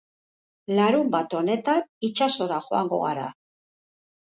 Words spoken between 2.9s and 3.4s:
gara.